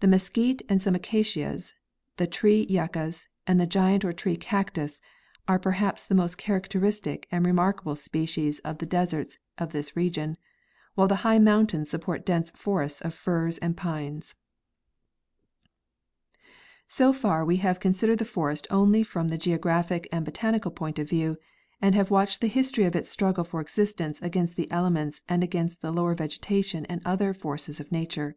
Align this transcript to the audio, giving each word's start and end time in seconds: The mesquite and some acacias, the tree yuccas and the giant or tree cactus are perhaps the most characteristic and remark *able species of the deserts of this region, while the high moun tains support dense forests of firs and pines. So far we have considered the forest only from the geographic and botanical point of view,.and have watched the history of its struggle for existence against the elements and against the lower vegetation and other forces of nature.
The 0.00 0.08
mesquite 0.08 0.60
and 0.68 0.82
some 0.82 0.96
acacias, 0.96 1.74
the 2.16 2.26
tree 2.26 2.66
yuccas 2.68 3.28
and 3.46 3.60
the 3.60 3.66
giant 3.68 4.04
or 4.04 4.12
tree 4.12 4.36
cactus 4.36 5.00
are 5.46 5.60
perhaps 5.60 6.04
the 6.04 6.16
most 6.16 6.36
characteristic 6.36 7.28
and 7.30 7.46
remark 7.46 7.82
*able 7.84 7.94
species 7.94 8.58
of 8.64 8.78
the 8.78 8.86
deserts 8.86 9.38
of 9.58 9.70
this 9.70 9.94
region, 9.94 10.36
while 10.96 11.06
the 11.06 11.22
high 11.22 11.38
moun 11.38 11.68
tains 11.68 11.86
support 11.86 12.26
dense 12.26 12.50
forests 12.56 13.02
of 13.02 13.14
firs 13.14 13.56
and 13.58 13.76
pines. 13.76 14.34
So 16.88 17.12
far 17.12 17.44
we 17.44 17.58
have 17.58 17.78
considered 17.78 18.18
the 18.18 18.24
forest 18.24 18.66
only 18.68 19.04
from 19.04 19.28
the 19.28 19.38
geographic 19.38 20.08
and 20.10 20.24
botanical 20.24 20.72
point 20.72 20.98
of 20.98 21.08
view,.and 21.08 21.94
have 21.94 22.10
watched 22.10 22.40
the 22.40 22.48
history 22.48 22.82
of 22.82 22.96
its 22.96 23.10
struggle 23.12 23.44
for 23.44 23.60
existence 23.60 24.20
against 24.22 24.56
the 24.56 24.68
elements 24.72 25.20
and 25.28 25.44
against 25.44 25.82
the 25.82 25.92
lower 25.92 26.16
vegetation 26.16 26.84
and 26.86 27.00
other 27.04 27.32
forces 27.32 27.78
of 27.78 27.92
nature. 27.92 28.34